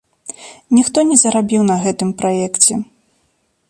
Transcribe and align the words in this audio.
Ніхто 0.77 0.99
не 1.11 1.19
зарабіў 1.25 1.61
на 1.71 1.79
гэтым 1.87 2.09
праекце. 2.23 2.73